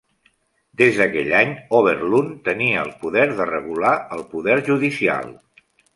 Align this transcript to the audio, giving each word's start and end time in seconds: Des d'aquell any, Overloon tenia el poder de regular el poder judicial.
Des 0.81 0.95
d'aquell 1.01 1.29
any, 1.39 1.51
Overloon 1.81 2.31
tenia 2.47 2.81
el 2.87 2.91
poder 3.05 3.27
de 3.41 3.47
regular 3.53 3.93
el 4.19 4.25
poder 4.33 4.57
judicial. 4.71 5.31